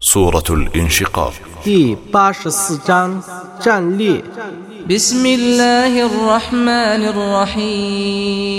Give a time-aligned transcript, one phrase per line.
[0.00, 1.32] سورة الانشقاق
[1.64, 3.22] 第八十四章
[3.58, 4.22] 战略。
[4.88, 8.54] بسم الله الرحمن الرحيم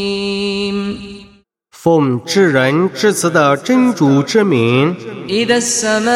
[1.71, 4.95] 奉至仁至慈的真主之名，
[5.29, 6.09] إذا السماء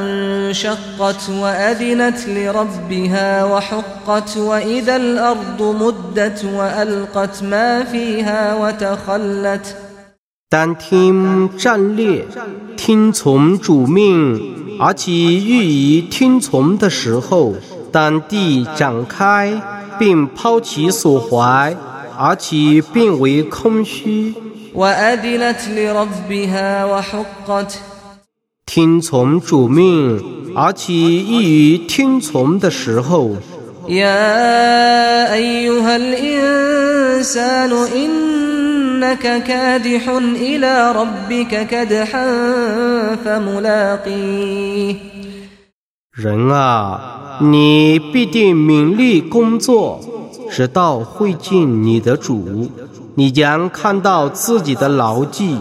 [0.00, 9.76] انشقت وأذنت لربها وحقت وإذا الأرض مدت وألقت ما فيها وتخلت
[10.48, 12.24] 当听战略，
[12.85, 17.55] 听从主命，而且易于听从的时候，
[17.91, 19.59] 当地展开
[19.97, 21.75] 并抛其所怀，
[22.15, 24.35] 而且变为空虚。
[28.67, 33.31] 听从主命，而且易于听从的时候。
[38.94, 40.08] إنك كادح
[40.48, 42.26] إلى ربك كدحا
[43.24, 44.94] فملاقيه
[46.12, 50.00] 人啊，你必定勉力工作，
[50.50, 52.68] 直到会见你的主，
[53.14, 55.56] 你将看到自己的牢记。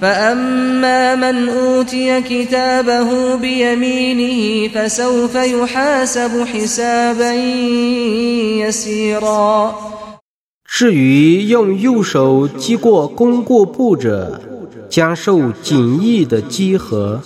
[0.00, 7.32] فأما من أوتي كتابه بيمينه فسوف يحاسب حسابا
[8.62, 9.74] يسيرا
[10.75, 14.41] 至于用右手击过公过步者，
[14.89, 17.21] 将受紧意的击合。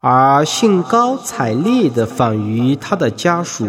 [0.00, 3.66] 而兴高采烈地返于他的家属。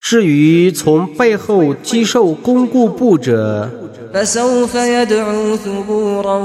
[0.00, 3.70] 至于从背后击受公共步者。
[4.13, 6.37] فسوف يدعو ثبورا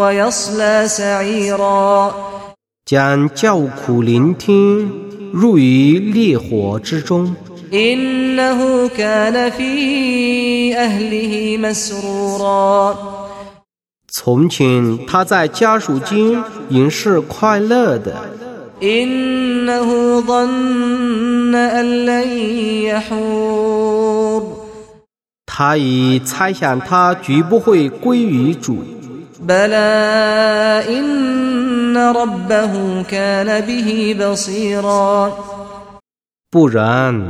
[0.00, 2.14] ويصلى سعيرا
[2.86, 4.90] 将叫苦聆听，
[5.32, 7.34] 入于烈火之中。
[7.72, 12.96] إنه كان في أهله مسرورا
[14.12, 18.12] 从前他在家属间仍是快乐的，
[18.82, 22.28] إنه ظن أن لن
[22.82, 24.03] يحور
[25.57, 28.83] 他已猜想他绝不会归于主。
[36.51, 37.21] 不然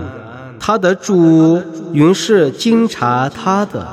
[0.60, 1.62] 他的主
[1.94, 3.88] 原是经查他的。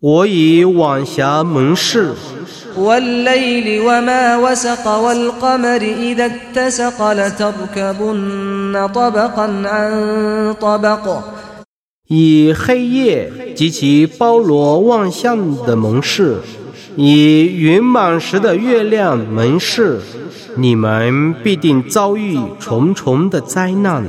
[0.00, 2.12] 我以晚霞盟誓
[2.77, 9.91] والليل وما وسق والقمر إذا اتسق لتركبن طبقا عن
[10.61, 11.23] طبق
[12.07, 16.35] 以黑夜及其包罗万象的盟誓，
[16.95, 19.99] 以圆满时的月亮盟誓，
[20.55, 24.03] 你们必定遭遇重重的灾难。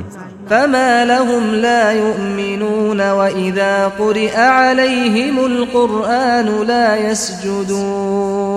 [0.48, 8.49] فما لهم لا يؤمنون وإذا قرئ عليهم القرآن لا يسجدون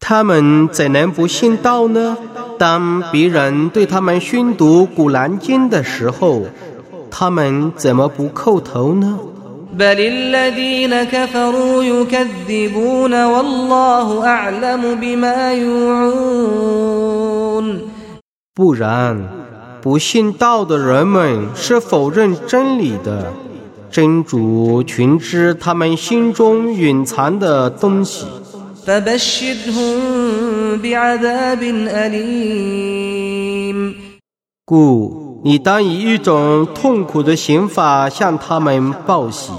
[0.00, 2.16] 他们怎能不信道呢？
[2.58, 6.42] 当别人对他们宣读古兰经的时候
[7.10, 9.18] 他们怎么不叩头呢？
[18.54, 19.28] 不然
[19.80, 23.32] 不信道的人们是否认真理的？
[23.90, 28.26] 真主群知他们心中隐藏的东西。
[28.85, 29.97] فبشرهم
[30.81, 31.63] بعذاب
[32.03, 33.77] أليم
[34.65, 39.51] 故你当以一种痛苦的刑罚向他们报喜，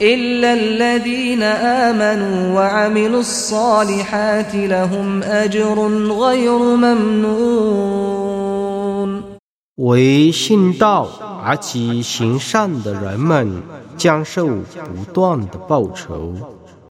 [0.00, 8.02] إلا الذين آمنوا وعملوا الصالحات لهم أجر غير ممنون
[9.76, 11.08] 为信道
[11.44, 13.62] 而其行善的人们
[13.96, 16.34] 将受不断的报酬。